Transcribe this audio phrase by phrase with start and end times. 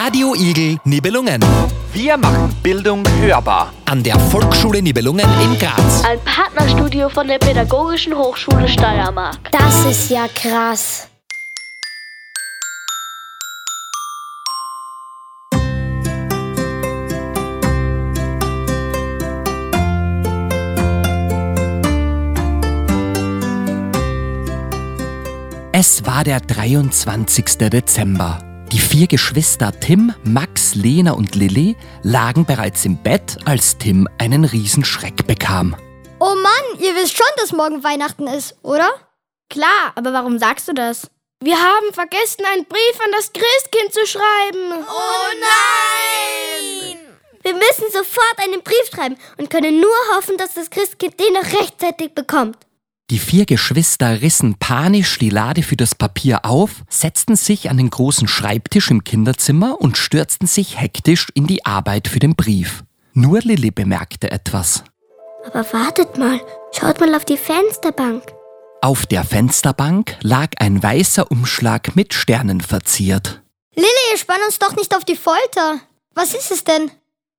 [0.00, 1.40] Radio Igel Nibelungen.
[1.92, 3.72] Wir machen Bildung hörbar.
[3.84, 6.04] An der Volksschule Nibelungen in Graz.
[6.04, 9.38] Ein Partnerstudio von der Pädagogischen Hochschule Steiermark.
[9.50, 11.08] Das ist ja krass.
[25.72, 27.58] Es war der 23.
[27.68, 28.47] Dezember.
[28.72, 34.44] Die vier Geschwister Tim, Max, Lena und Lilly lagen bereits im Bett, als Tim einen
[34.44, 35.74] Riesenschreck bekam.
[36.20, 38.90] Oh Mann, ihr wisst schon, dass morgen Weihnachten ist, oder?
[39.48, 41.10] Klar, aber warum sagst du das?
[41.42, 44.84] Wir haben vergessen, einen Brief an das Christkind zu schreiben.
[44.86, 46.98] Oh nein!
[47.42, 51.58] Wir müssen sofort einen Brief schreiben und können nur hoffen, dass das Christkind den noch
[51.58, 52.58] rechtzeitig bekommt.
[53.10, 57.88] Die vier Geschwister rissen panisch die Lade für das Papier auf, setzten sich an den
[57.88, 62.84] großen Schreibtisch im Kinderzimmer und stürzten sich hektisch in die Arbeit für den Brief.
[63.14, 64.84] Nur Lilly bemerkte etwas.
[65.46, 66.38] Aber wartet mal,
[66.78, 68.24] schaut mal auf die Fensterbank.
[68.82, 73.40] Auf der Fensterbank lag ein weißer Umschlag mit Sternen verziert.
[73.74, 75.80] Lilly, spann uns doch nicht auf die Folter.
[76.14, 76.90] Was ist es denn?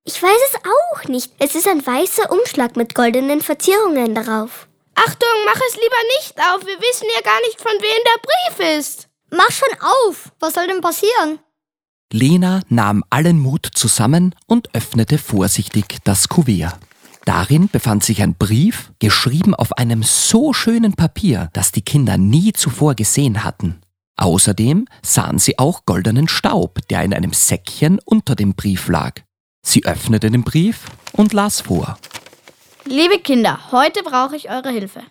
[0.04, 1.32] Ich weiß es auch nicht.
[1.38, 4.66] Es ist ein weißer Umschlag mit goldenen Verzierungen darauf.
[5.06, 6.66] Achtung, mach es lieber nicht auf.
[6.66, 9.08] Wir wissen ja gar nicht, von wem der Brief ist.
[9.30, 10.30] Mach schon auf.
[10.40, 11.38] Was soll denn passieren?
[12.12, 16.76] Lena nahm allen Mut zusammen und öffnete vorsichtig das Kuvert.
[17.24, 22.52] Darin befand sich ein Brief, geschrieben auf einem so schönen Papier, das die Kinder nie
[22.52, 23.80] zuvor gesehen hatten.
[24.16, 29.20] Außerdem sahen sie auch goldenen Staub, der in einem Säckchen unter dem Brief lag.
[29.64, 31.98] Sie öffnete den Brief und las vor.
[32.84, 35.02] Liebe Kinder, heute brauche ich eure Hilfe.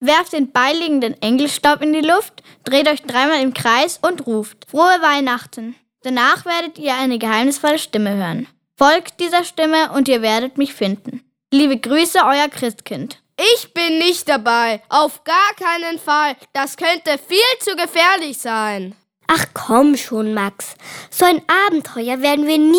[0.00, 5.00] Werft den beiliegenden Engelstaub in die Luft, dreht euch dreimal im Kreis und ruft Frohe
[5.00, 5.76] Weihnachten.
[6.02, 8.48] Danach werdet ihr eine geheimnisvolle Stimme hören.
[8.76, 11.22] Folgt dieser Stimme und ihr werdet mich finden.
[11.52, 13.22] Liebe Grüße, euer Christkind.
[13.54, 14.82] Ich bin nicht dabei.
[14.88, 16.34] Auf gar keinen Fall.
[16.52, 18.96] Das könnte viel zu gefährlich sein.
[19.28, 20.74] Ach komm schon, Max.
[21.10, 22.78] So ein Abenteuer werden wir nie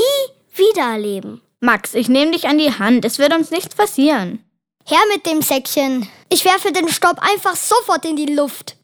[0.53, 1.41] wieder erleben.
[1.63, 3.05] Max, ich nehme dich an die Hand.
[3.05, 4.39] Es wird uns nichts passieren.
[4.85, 6.05] Her mit dem Säckchen.
[6.27, 8.75] Ich werfe den Staub einfach sofort in die Luft.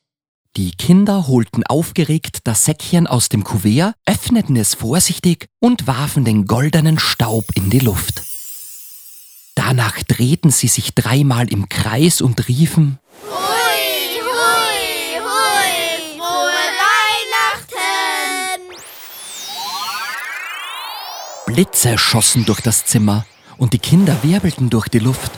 [0.56, 6.46] Die Kinder holten aufgeregt das Säckchen aus dem Kuvert, öffneten es vorsichtig und warfen den
[6.46, 8.24] goldenen Staub in die Luft.
[9.56, 13.49] Danach drehten sie sich dreimal im Kreis und riefen Hui,
[21.60, 23.26] Blitze schossen durch das Zimmer
[23.58, 25.34] und die Kinder wirbelten durch die Luft.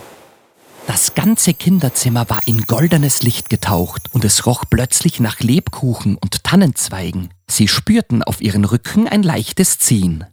[0.85, 6.43] Das ganze Kinderzimmer war in goldenes Licht getaucht und es roch plötzlich nach Lebkuchen und
[6.43, 7.33] Tannenzweigen.
[7.49, 10.23] Sie spürten auf ihren Rücken ein leichtes Ziehen.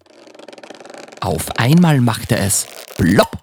[1.22, 2.66] Auf einmal machte es
[2.98, 3.38] plopp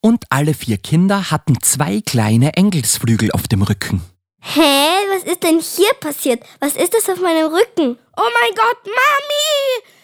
[0.00, 4.02] und alle vier Kinder hatten zwei kleine Engelsflügel auf dem Rücken.
[4.40, 6.42] Hä, was ist denn hier passiert?
[6.58, 7.96] Was ist das auf meinem Rücken?
[8.16, 9.47] Oh mein Gott, Mami!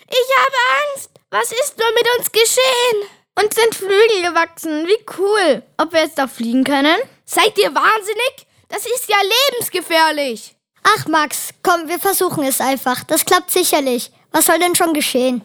[0.09, 1.11] Ich habe Angst!
[1.31, 3.11] Was ist nur mit uns geschehen?
[3.37, 4.87] Uns sind Flügel gewachsen.
[4.87, 5.63] Wie cool.
[5.79, 6.97] Ob wir jetzt auch fliegen können?
[7.25, 8.47] Seid ihr wahnsinnig?
[8.69, 9.17] Das ist ja
[9.51, 10.55] lebensgefährlich.
[10.83, 13.03] Ach, Max, komm, wir versuchen es einfach.
[13.05, 14.13] Das klappt sicherlich.
[14.31, 15.43] Was soll denn schon geschehen?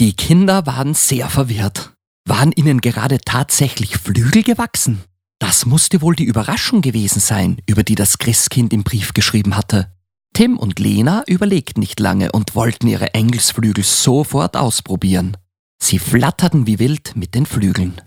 [0.00, 1.92] Die Kinder waren sehr verwirrt.
[2.26, 5.02] Waren ihnen gerade tatsächlich Flügel gewachsen?
[5.38, 9.93] Das musste wohl die Überraschung gewesen sein, über die das Christkind im Brief geschrieben hatte.
[10.34, 15.36] Tim und Lena überlegten nicht lange und wollten ihre Engelsflügel sofort ausprobieren.
[15.80, 18.00] Sie flatterten wie wild mit den Flügeln.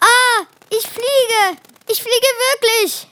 [0.00, 1.60] Ah, ich fliege.
[1.90, 3.06] Ich fliege wirklich.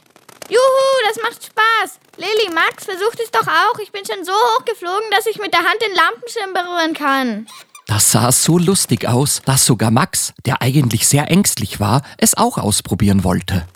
[0.48, 2.00] Juhu, das macht Spaß.
[2.16, 3.78] Lilly, Max, versucht es doch auch.
[3.82, 7.46] Ich bin schon so hoch geflogen, dass ich mit der Hand den Lampenschirm berühren kann.
[7.86, 12.56] Das sah so lustig aus, dass sogar Max, der eigentlich sehr ängstlich war, es auch
[12.56, 13.66] ausprobieren wollte.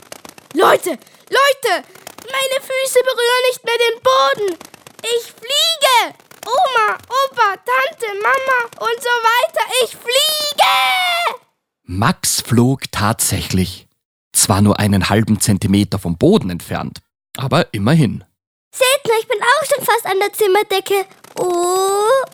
[0.54, 0.90] Leute,
[1.28, 1.84] Leute,
[2.30, 4.58] meine Füße berühren nicht mehr den Boden.
[5.02, 6.14] Ich fliege.
[6.46, 9.64] Oma, Opa, Tante, Mama und so weiter.
[9.84, 11.40] Ich fliege.
[11.84, 13.86] Max flog tatsächlich.
[14.32, 17.00] Zwar nur einen halben Zentimeter vom Boden entfernt,
[17.36, 18.24] aber immerhin.
[18.72, 21.06] Seht mal, ich bin auch schon fast an der Zimmerdecke.
[21.38, 22.24] Oh,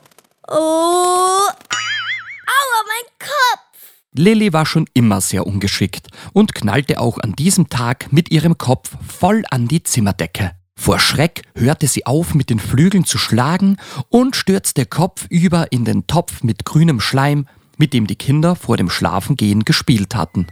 [0.49, 1.49] oh.
[2.57, 3.70] Aua, mein Kopf.
[4.13, 8.91] Lilly war schon immer sehr ungeschickt und knallte auch an diesem Tag mit ihrem Kopf
[9.07, 10.53] voll an die Zimmerdecke.
[10.77, 13.77] Vor Schreck hörte sie auf, mit den Flügeln zu schlagen
[14.09, 17.47] und stürzte kopfüber in den Topf mit grünem Schleim,
[17.77, 20.47] mit dem die Kinder vor dem Schlafengehen gespielt hatten.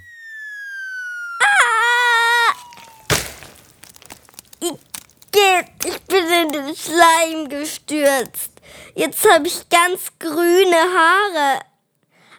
[5.84, 8.52] Ich bin in den Schleim gestürzt.
[8.94, 11.60] Jetzt habe ich ganz grüne Haare.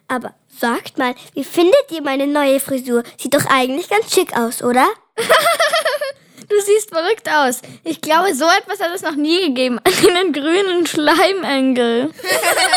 [0.08, 3.02] Aber sagt mal, wie findet ihr meine neue Frisur?
[3.18, 4.86] Sieht doch eigentlich ganz schick aus, oder?
[6.48, 7.60] Du siehst verrückt aus.
[7.84, 9.78] Ich glaube, so etwas hat es noch nie gegeben.
[10.08, 12.12] Einen grünen Schleimengel.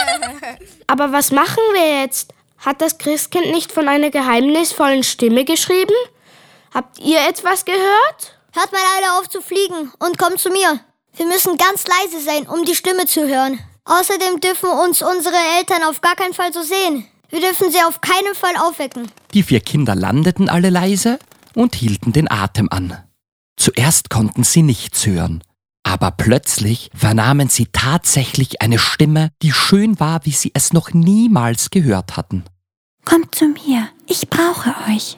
[0.87, 2.35] Aber was machen wir jetzt?
[2.59, 5.95] Hat das Christkind nicht von einer geheimnisvollen Stimme geschrieben?
[6.71, 8.37] Habt ihr etwas gehört?
[8.53, 10.79] Hört mal alle auf zu fliegen und kommt zu mir.
[11.15, 13.59] Wir müssen ganz leise sein, um die Stimme zu hören.
[13.85, 17.09] Außerdem dürfen uns unsere Eltern auf gar keinen Fall so sehen.
[17.33, 19.07] Wir dürfen sie auf keinen Fall aufwecken.
[19.33, 21.17] Die vier Kinder landeten alle leise
[21.55, 22.95] und hielten den Atem an.
[23.57, 25.43] Zuerst konnten sie nichts hören,
[25.81, 31.71] aber plötzlich vernahmen sie tatsächlich eine Stimme, die schön war, wie sie es noch niemals
[31.71, 32.43] gehört hatten.
[33.03, 35.17] Kommt zu mir, ich brauche euch.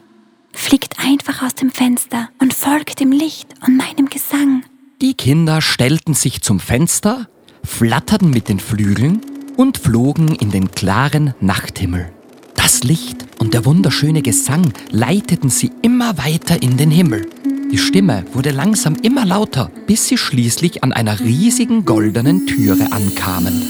[0.53, 4.63] Fliegt einfach aus dem Fenster und folgt dem Licht und meinem Gesang.
[5.01, 7.27] Die Kinder stellten sich zum Fenster,
[7.65, 12.11] flatterten mit den Flügeln und flogen in den klaren Nachthimmel.
[12.55, 17.29] Das Licht und der wunderschöne Gesang leiteten sie immer weiter in den Himmel.
[17.71, 23.61] Die Stimme wurde langsam immer lauter, bis sie schließlich an einer riesigen goldenen Türe ankamen.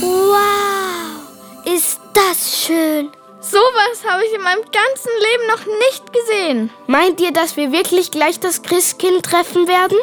[0.00, 3.08] Wow, ist das schön.
[3.40, 6.70] Sowas habe ich in meinem ganzen Leben noch nicht gesehen.
[6.86, 9.96] Meint ihr, dass wir wirklich gleich das Christkind treffen werden?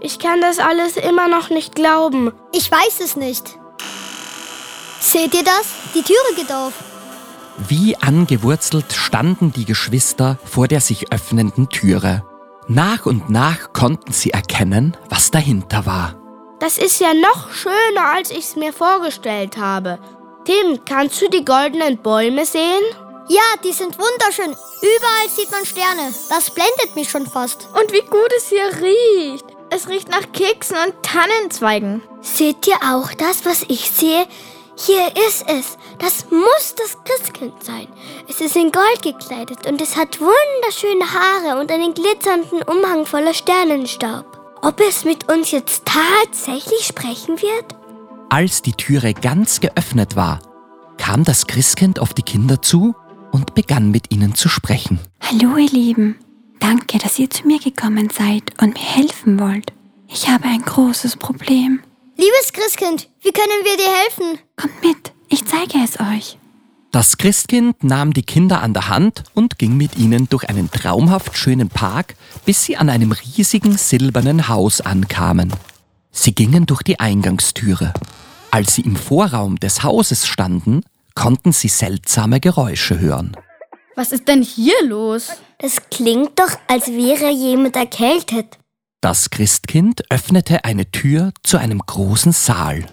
[0.00, 2.32] Ich kann das alles immer noch nicht glauben.
[2.52, 3.56] Ich weiß es nicht.
[5.02, 5.66] Seht ihr das?
[5.94, 6.72] Die Türe geht auf.
[7.68, 12.24] Wie angewurzelt standen die Geschwister vor der sich öffnenden Türe.
[12.68, 16.14] Nach und nach konnten sie erkennen, was dahinter war.
[16.60, 19.98] Das ist ja noch schöner, als ich es mir vorgestellt habe.
[20.44, 22.84] Tim, kannst du die goldenen Bäume sehen?
[23.28, 24.56] Ja, die sind wunderschön.
[24.80, 26.14] Überall sieht man Sterne.
[26.28, 27.68] Das blendet mich schon fast.
[27.74, 29.46] Und wie gut es hier riecht.
[29.70, 32.02] Es riecht nach Keksen und Tannenzweigen.
[32.20, 34.26] Seht ihr auch das, was ich sehe?
[34.76, 35.76] Hier ist es.
[35.98, 37.88] Das muss das Christkind sein.
[38.28, 43.34] Es ist in Gold gekleidet und es hat wunderschöne Haare und einen glitzernden Umhang voller
[43.34, 44.24] Sternenstaub.
[44.62, 47.76] Ob es mit uns jetzt tatsächlich sprechen wird?
[48.30, 50.40] Als die Türe ganz geöffnet war,
[50.96, 52.94] kam das Christkind auf die Kinder zu
[53.32, 55.00] und begann mit ihnen zu sprechen.
[55.20, 56.18] Hallo ihr Lieben,
[56.60, 59.72] danke, dass ihr zu mir gekommen seid und mir helfen wollt.
[60.08, 61.82] Ich habe ein großes Problem.
[62.16, 64.38] Liebes Christkind, wie können wir dir helfen?
[64.56, 66.38] Kommt mit, ich zeige es euch.
[66.92, 71.38] Das Christkind nahm die Kinder an der Hand und ging mit ihnen durch einen traumhaft
[71.38, 75.52] schönen Park, bis sie an einem riesigen silbernen Haus ankamen.
[76.10, 77.94] Sie gingen durch die Eingangstüre.
[78.50, 80.82] Als sie im Vorraum des Hauses standen,
[81.14, 83.36] konnten sie seltsame Geräusche hören.
[83.96, 85.30] Was ist denn hier los?
[85.56, 88.58] Es klingt doch, als wäre jemand erkältet.
[89.02, 92.86] Das Christkind öffnete eine Tür zu einem großen Saal.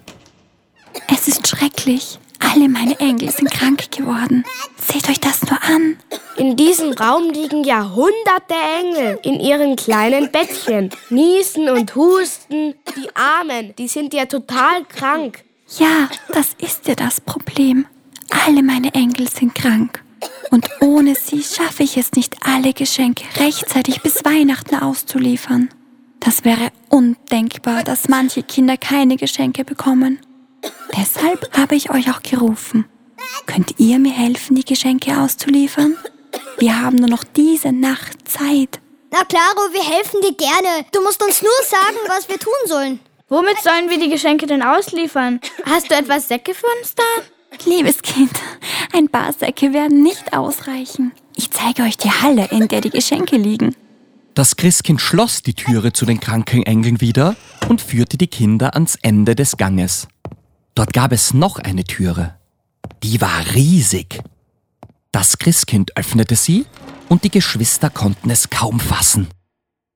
[1.07, 2.17] Es ist schrecklich.
[2.39, 4.43] Alle meine Engel sind krank geworden.
[4.75, 5.97] Seht euch das nur an.
[6.35, 10.89] In diesem Raum liegen ja hunderte Engel in ihren kleinen Bettchen.
[11.11, 12.73] Niesen und husten.
[12.95, 15.43] Die Armen, die sind ja total krank.
[15.77, 17.85] Ja, das ist ja das Problem.
[18.47, 20.03] Alle meine Engel sind krank.
[20.49, 25.69] Und ohne sie schaffe ich es nicht, alle Geschenke rechtzeitig bis Weihnachten auszuliefern.
[26.19, 30.19] Das wäre undenkbar, dass manche Kinder keine Geschenke bekommen.
[30.97, 32.85] Deshalb habe ich euch auch gerufen.
[33.45, 35.95] Könnt ihr mir helfen, die Geschenke auszuliefern?
[36.57, 38.79] Wir haben nur noch diese Nacht Zeit.
[39.11, 40.85] Na klaro, wir helfen dir gerne.
[40.91, 42.99] Du musst uns nur sagen, was wir tun sollen.
[43.29, 45.39] Womit sollen wir die Geschenke denn ausliefern?
[45.65, 47.03] Hast du etwas Säcke für uns da?
[47.65, 48.31] Liebes Kind,
[48.93, 51.11] ein paar Säcke werden nicht ausreichen.
[51.35, 53.75] Ich zeige euch die Halle, in der die Geschenke liegen.
[54.39, 57.35] Das Christkind schloss die Türe zu den kranken Engeln wieder
[57.67, 60.07] und führte die Kinder ans Ende des Ganges.
[60.75, 62.39] Dort gab es noch eine Türe.
[63.03, 64.21] Die war riesig.
[65.11, 66.65] Das Christkind öffnete sie
[67.09, 69.27] und die Geschwister konnten es kaum fassen.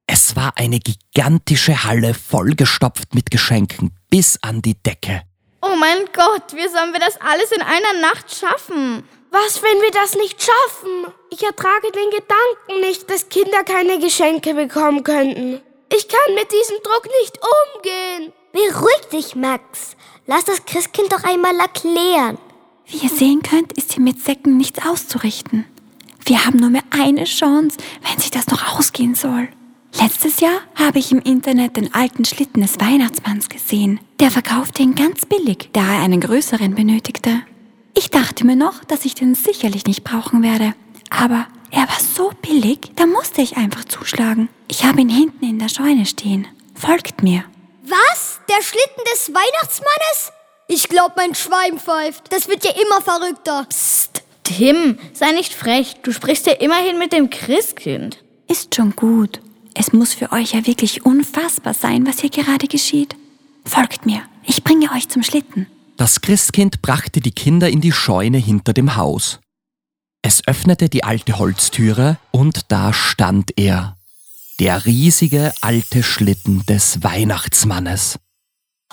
[0.07, 5.21] Es war eine gigantische Halle vollgestopft mit Geschenken bis an die Decke.
[5.61, 9.05] Oh mein Gott, wie sollen wir das alles in einer Nacht schaffen?
[9.33, 11.11] Was, wenn wir das nicht schaffen?
[11.31, 15.59] Ich ertrage den Gedanken nicht, dass Kinder keine Geschenke bekommen könnten.
[15.91, 17.39] Ich kann mit diesem Druck nicht
[17.73, 18.31] umgehen.
[18.51, 19.95] Beruhig dich, Max.
[20.27, 22.37] Lass das Christkind doch einmal erklären.
[22.85, 25.65] Wie ihr sehen könnt, ist hier mit Säcken nichts auszurichten.
[26.25, 29.49] Wir haben nur mehr eine Chance, wenn sich das noch ausgehen soll.
[29.99, 33.99] Letztes Jahr habe ich im Internet den alten Schlitten des Weihnachtsmanns gesehen.
[34.19, 37.41] Der verkaufte ihn ganz billig, da er einen größeren benötigte.
[37.95, 40.73] Ich dachte mir noch, dass ich den sicherlich nicht brauchen werde.
[41.09, 44.49] Aber er war so billig, da musste ich einfach zuschlagen.
[44.67, 46.47] Ich habe ihn hinten in der Scheune stehen.
[46.75, 47.43] Folgt mir.
[47.83, 48.39] Was?
[48.49, 50.31] Der Schlitten des Weihnachtsmannes?
[50.67, 52.31] Ich glaub, mein Schwein pfeift.
[52.31, 53.65] Das wird ja immer verrückter.
[53.69, 55.97] Psst, Tim, sei nicht frech.
[56.03, 58.23] Du sprichst ja immerhin mit dem Christkind.
[58.47, 59.39] Ist schon gut.
[59.73, 63.15] Es muss für euch ja wirklich unfassbar sein, was hier gerade geschieht.
[63.65, 65.67] Folgt mir, ich bringe euch zum Schlitten.
[65.97, 69.39] Das Christkind brachte die Kinder in die Scheune hinter dem Haus.
[70.23, 73.97] Es öffnete die alte Holztüre und da stand er.
[74.59, 78.17] Der riesige alte Schlitten des Weihnachtsmannes.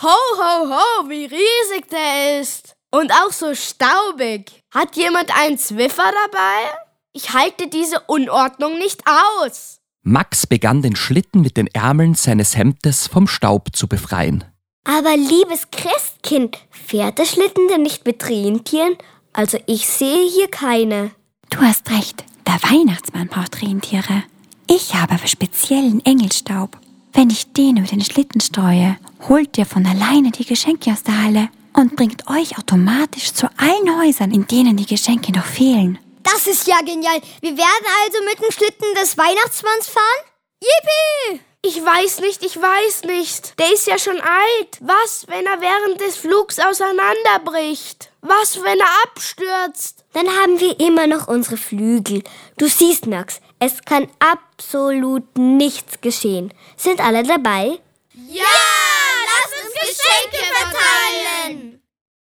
[0.02, 2.74] Ho, ho, ho, wie riesig der ist.
[2.90, 4.62] Und auch so staubig.
[4.74, 6.78] Hat jemand einen Zwiffer dabei?
[7.12, 9.02] Ich halte diese Unordnung nicht
[9.40, 9.78] aus.
[10.02, 14.44] Max begann den Schlitten mit den Ärmeln seines Hemdes vom Staub zu befreien.
[14.84, 16.09] Aber liebes Christkind,
[16.70, 18.96] fährt der Schlitten denn nicht mit Rentieren?
[19.32, 21.10] Also ich sehe hier keine.
[21.50, 24.24] Du hast recht, der Weihnachtsmann braucht Rentiere.
[24.68, 26.78] Ich habe aber speziellen Engelstaub.
[27.12, 28.96] Wenn ich den über den Schlitten streue,
[29.28, 34.00] holt ihr von alleine die Geschenke aus der Halle und bringt euch automatisch zu allen
[34.00, 35.98] Häusern, in denen die Geschenke noch fehlen.
[36.22, 37.20] Das ist ja genial.
[37.40, 40.24] Wir werden also mit dem Schlitten des Weihnachtsmanns fahren?
[40.62, 41.40] Yippie!
[41.62, 43.58] Ich weiß nicht, ich weiß nicht.
[43.58, 44.78] Der ist ja schon alt.
[44.80, 48.10] Was, wenn er während des Flugs auseinanderbricht?
[48.22, 50.04] Was, wenn er abstürzt?
[50.14, 52.22] Dann haben wir immer noch unsere Flügel.
[52.56, 56.54] Du siehst, Max, es kann absolut nichts geschehen.
[56.78, 57.78] Sind alle dabei?
[58.14, 58.44] Ja!
[59.26, 61.82] Lass uns Geschenke verteilen!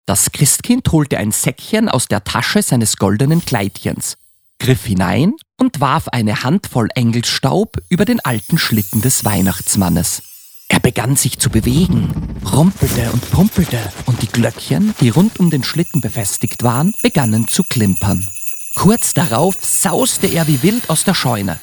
[0.05, 4.15] Das Christkind holte ein Säckchen aus der Tasche seines goldenen Kleidchens,
[4.59, 10.23] griff hinein und warf eine Handvoll Engelsstaub über den alten Schlitten des Weihnachtsmannes.
[10.69, 12.13] Er begann sich zu bewegen,
[12.53, 17.63] rumpelte und pumpelte, und die Glöckchen, die rund um den Schlitten befestigt waren, begannen zu
[17.63, 18.27] klimpern.
[18.75, 21.59] Kurz darauf sauste er wie wild aus der Scheune.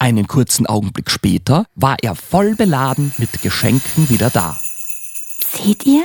[0.00, 4.58] Einen kurzen Augenblick später war er voll beladen mit Geschenken wieder da.
[5.40, 6.04] Seht ihr?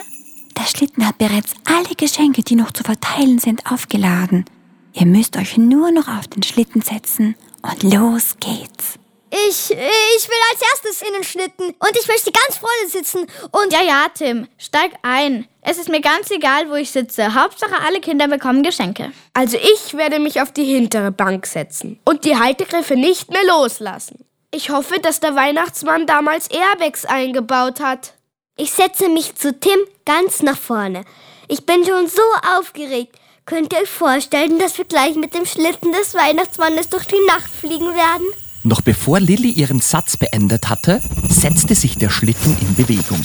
[0.58, 4.46] Der Schlitten hat bereits alle Geschenke, die noch zu verteilen sind, aufgeladen.
[4.94, 9.00] Ihr müsst euch nur noch auf den Schlitten setzen und los geht's.
[9.32, 13.74] Ich, ich will als erstes in den Schlitten und ich möchte ganz vorne sitzen und...
[13.74, 15.48] Ja, ja, Tim, steig ein.
[15.62, 17.34] Es ist mir ganz egal, wo ich sitze.
[17.34, 19.12] Hauptsache, alle Kinder bekommen Geschenke.
[19.34, 24.24] Also ich werde mich auf die hintere Bank setzen und die Haltegriffe nicht mehr loslassen.
[24.52, 28.14] Ich hoffe, dass der Weihnachtsmann damals Airbags eingebaut hat.
[28.56, 31.06] Ich setze mich zu Tim ganz nach vorne.
[31.48, 32.22] Ich bin schon so
[32.56, 33.18] aufgeregt.
[33.46, 37.52] Könnt ihr euch vorstellen, dass wir gleich mit dem Schlitten des Weihnachtsmannes durch die Nacht
[37.52, 38.26] fliegen werden?
[38.64, 43.20] Noch bevor Lilly ihren Satz beendet hatte, setzte sich der Schlitten in Bewegung.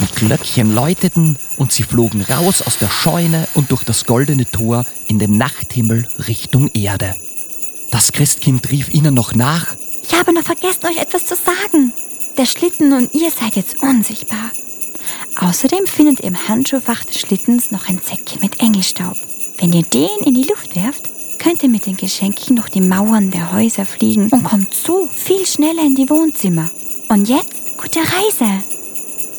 [0.00, 4.84] Die Glöckchen läuteten und sie flogen raus aus der Scheune und durch das goldene Tor
[5.06, 7.14] in den Nachthimmel Richtung Erde.
[7.92, 9.76] Das Christkind rief ihnen noch nach.
[10.02, 11.92] Ich habe noch vergessen, euch etwas zu sagen.
[12.36, 14.50] Der Schlitten und ihr seid jetzt unsichtbar.
[15.40, 19.16] Außerdem findet ihr im Handschuhfach des Schlittens noch ein Säckchen mit Engelstaub.
[19.58, 23.30] Wenn ihr den in die Luft werft, könnt ihr mit den Geschenken durch die Mauern
[23.30, 26.70] der Häuser fliegen und kommt so viel schneller in die Wohnzimmer.
[27.08, 28.62] Und jetzt gute Reise!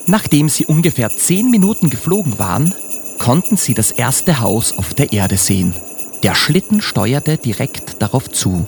[0.07, 2.73] Nachdem sie ungefähr zehn Minuten geflogen waren,
[3.19, 5.75] konnten sie das erste Haus auf der Erde sehen.
[6.23, 8.65] Der Schlitten steuerte direkt darauf zu.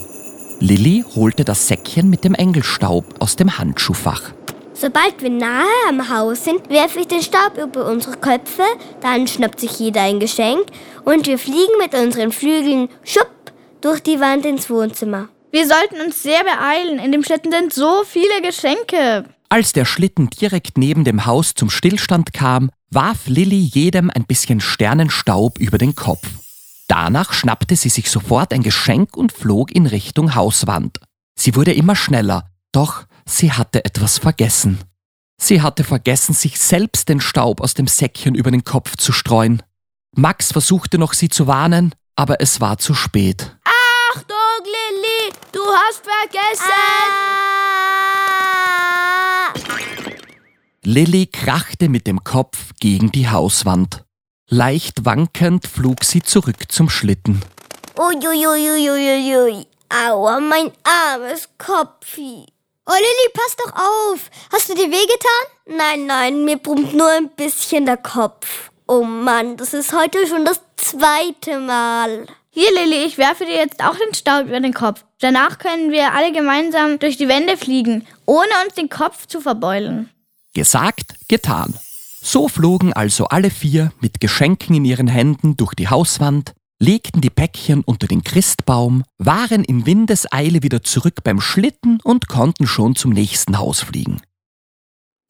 [0.59, 4.33] Lilly holte das Säckchen mit dem Engelstaub aus dem Handschuhfach.
[4.81, 8.63] Sobald wir nahe am Haus sind, werfe ich den Staub über unsere Köpfe,
[9.01, 10.65] dann schnappt sich jeder ein Geschenk
[11.05, 13.29] und wir fliegen mit unseren Flügeln schupp
[13.81, 15.29] durch die Wand ins Wohnzimmer.
[15.51, 16.97] Wir sollten uns sehr beeilen.
[16.97, 19.25] In dem Schlitten sind so viele Geschenke.
[19.49, 24.61] Als der Schlitten direkt neben dem Haus zum Stillstand kam, warf Lilly jedem ein bisschen
[24.61, 26.27] Sternenstaub über den Kopf.
[26.87, 30.97] Danach schnappte sie sich sofort ein Geschenk und flog in Richtung Hauswand.
[31.35, 34.79] Sie wurde immer schneller, doch sie hatte etwas vergessen.
[35.39, 39.63] Sie hatte vergessen, sich selbst den Staub aus dem Säckchen über den Kopf zu streuen.
[40.15, 43.55] Max versuchte noch, sie zu warnen, aber es war zu spät.
[44.13, 44.35] Achtung,
[44.65, 46.69] Lilly, du hast vergessen.
[46.69, 47.11] Ah!
[50.83, 54.03] Lilly krachte mit dem Kopf gegen die Hauswand.
[54.49, 57.41] Leicht wankend flog sie zurück zum Schlitten.
[57.97, 59.67] Uiuiuiuiui.
[59.89, 62.45] Aua, mein armes Kopfi.
[62.87, 64.29] Oh, Lilly, pass doch auf.
[64.51, 65.77] Hast du dir wehgetan?
[65.77, 68.71] Nein, nein, mir brummt nur ein bisschen der Kopf.
[68.87, 72.25] Oh Mann, das ist heute schon das zweite Mal.
[72.49, 75.05] Hier, Lilly, ich werfe dir jetzt auch den Staub über den Kopf.
[75.19, 80.09] Danach können wir alle gemeinsam durch die Wände fliegen, ohne uns den Kopf zu verbeulen.
[80.53, 81.77] Gesagt, getan.
[82.23, 87.29] So flogen also alle vier mit Geschenken in ihren Händen durch die Hauswand, legten die
[87.29, 93.11] Päckchen unter den Christbaum, waren in Windeseile wieder zurück beim Schlitten und konnten schon zum
[93.11, 94.19] nächsten Haus fliegen.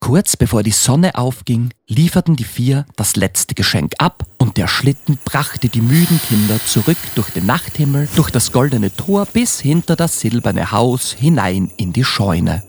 [0.00, 5.18] Kurz bevor die Sonne aufging, lieferten die vier das letzte Geschenk ab und der Schlitten
[5.24, 10.18] brachte die müden Kinder zurück durch den Nachthimmel, durch das goldene Tor bis hinter das
[10.20, 12.64] silberne Haus hinein in die Scheune.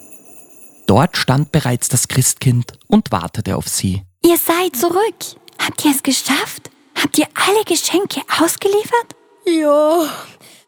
[0.86, 4.04] Dort stand bereits das Christkind und wartete auf sie.
[4.24, 5.40] Ihr seid zurück.
[5.58, 6.73] Habt ihr es geschafft?
[7.02, 9.16] Habt ihr alle Geschenke ausgeliefert?
[9.46, 10.10] Ja.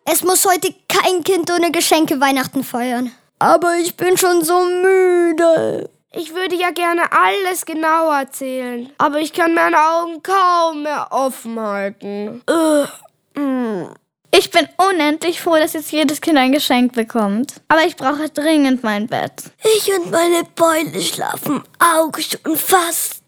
[0.06, 3.12] Es muss heute kein Kind ohne Geschenke Weihnachten feiern.
[3.40, 5.90] Aber ich bin schon so müde.
[6.14, 11.60] Ich würde ja gerne alles genau erzählen, aber ich kann meine Augen kaum mehr offen
[11.60, 12.42] halten.
[12.48, 13.90] Äh, mm.
[14.32, 17.56] Ich bin unendlich froh, dass jetzt jedes Kind ein Geschenk bekommt.
[17.68, 19.44] Aber ich brauche dringend mein Bett.
[19.78, 23.22] Ich und meine Beule schlafen auch schon fast.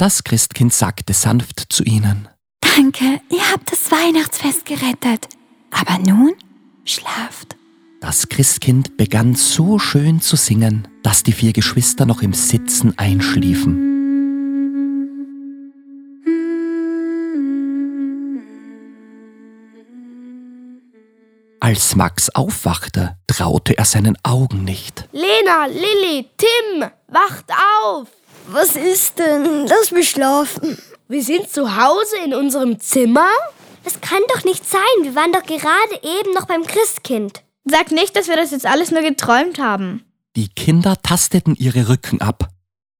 [0.00, 2.26] Das Christkind sagte sanft zu ihnen.
[2.62, 5.28] Danke, ihr habt das Weihnachtsfest gerettet.
[5.70, 6.32] Aber nun
[6.86, 7.54] schlaft.
[8.00, 13.90] Das Christkind begann so schön zu singen, dass die vier Geschwister noch im Sitzen einschliefen.
[21.60, 25.06] Als Max aufwachte, traute er seinen Augen nicht.
[25.12, 27.52] Lena, Lilly, Tim, wacht
[27.84, 28.19] auf!
[28.52, 29.68] Was ist denn?
[29.68, 30.76] Lass mich schlafen.
[31.06, 33.28] Wir sind zu Hause in unserem Zimmer?
[33.84, 34.80] Das kann doch nicht sein.
[35.02, 37.44] Wir waren doch gerade eben noch beim Christkind.
[37.64, 40.04] Sag nicht, dass wir das jetzt alles nur geträumt haben.
[40.34, 42.48] Die Kinder tasteten ihre Rücken ab.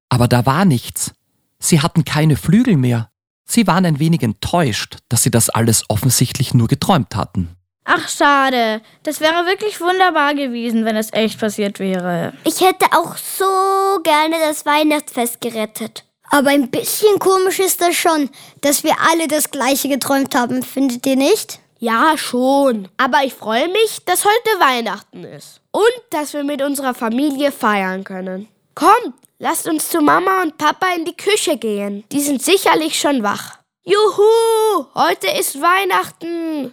[0.07, 1.11] Aber da war nichts.
[1.59, 3.09] Sie hatten keine Flügel mehr.
[3.43, 7.49] Sie waren ein wenig enttäuscht, dass sie das alles offensichtlich nur geträumt hatten.
[7.93, 8.81] Ach, schade.
[9.03, 12.31] Das wäre wirklich wunderbar gewesen, wenn es echt passiert wäre.
[12.45, 16.05] Ich hätte auch so gerne das Weihnachtsfest gerettet.
[16.29, 18.29] Aber ein bisschen komisch ist das schon,
[18.61, 21.59] dass wir alle das gleiche geträumt haben, findet ihr nicht?
[21.79, 22.87] Ja, schon.
[22.95, 25.59] Aber ich freue mich, dass heute Weihnachten ist.
[25.71, 28.47] Und dass wir mit unserer Familie feiern können.
[28.73, 32.05] Kommt, lasst uns zu Mama und Papa in die Küche gehen.
[32.13, 33.57] Die sind sicherlich schon wach.
[33.83, 36.71] Juhu, heute ist Weihnachten.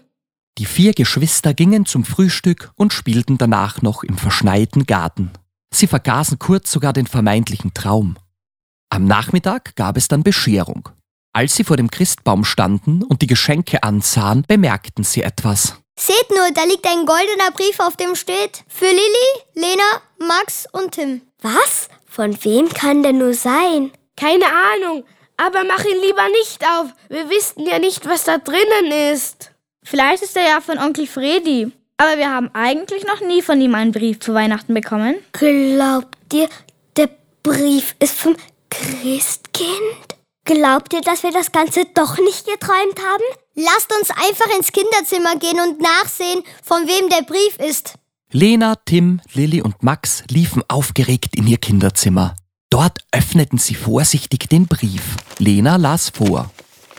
[0.58, 5.30] Die vier Geschwister gingen zum Frühstück und spielten danach noch im verschneiten Garten.
[5.72, 8.16] Sie vergaßen kurz sogar den vermeintlichen Traum.
[8.90, 10.88] Am Nachmittag gab es dann Bescherung.
[11.32, 15.74] Als sie vor dem Christbaum standen und die Geschenke ansahen, bemerkten sie etwas.
[15.96, 20.92] Seht nur, da liegt ein goldener Brief, auf dem steht für Lilly, Lena, Max und
[20.92, 21.20] Tim.
[21.40, 21.88] Was?
[22.06, 23.92] Von wem kann der nur sein?
[24.16, 25.04] Keine Ahnung,
[25.36, 26.88] aber mach ihn lieber nicht auf.
[27.08, 29.52] Wir wissen ja nicht, was da drinnen ist.
[29.90, 31.72] Vielleicht ist er ja von Onkel Fredi.
[31.96, 35.14] Aber wir haben eigentlich noch nie von ihm einen Brief zu Weihnachten bekommen.
[35.32, 36.48] Glaubt ihr,
[36.98, 37.08] der
[37.42, 38.36] Brief ist vom
[38.68, 39.70] Christkind?
[40.44, 43.24] Glaubt ihr, dass wir das Ganze doch nicht geträumt haben?
[43.54, 47.94] Lasst uns einfach ins Kinderzimmer gehen und nachsehen, von wem der Brief ist.
[48.30, 52.36] Lena, Tim, Lilly und Max liefen aufgeregt in ihr Kinderzimmer.
[52.68, 55.16] Dort öffneten sie vorsichtig den Brief.
[55.38, 56.50] Lena las vor.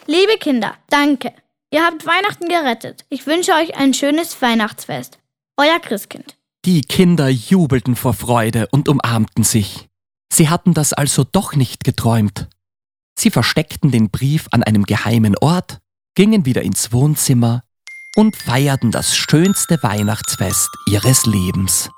[0.07, 1.33] Liebe Kinder, danke.
[1.71, 3.05] Ihr habt Weihnachten gerettet.
[3.09, 5.19] Ich wünsche euch ein schönes Weihnachtsfest.
[5.57, 6.37] Euer Christkind.
[6.65, 9.87] Die Kinder jubelten vor Freude und umarmten sich.
[10.33, 12.47] Sie hatten das also doch nicht geträumt.
[13.17, 15.79] Sie versteckten den Brief an einem geheimen Ort,
[16.15, 17.63] gingen wieder ins Wohnzimmer
[18.15, 21.89] und feierten das schönste Weihnachtsfest ihres Lebens.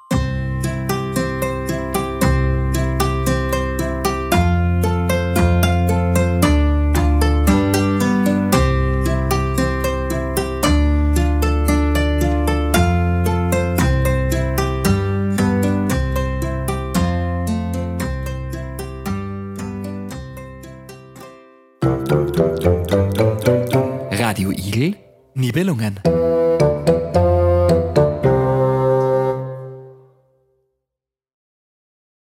[24.81, 24.97] Radio Igel,
[25.35, 26.20] Nibelungen.